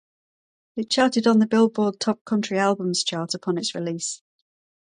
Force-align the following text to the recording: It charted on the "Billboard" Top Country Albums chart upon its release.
It 0.77 0.89
charted 0.89 1.27
on 1.27 1.37
the 1.37 1.45
"Billboard" 1.45 1.99
Top 1.99 2.25
Country 2.25 2.57
Albums 2.57 3.03
chart 3.03 3.35
upon 3.35 3.59
its 3.59 3.75
release. 3.75 4.23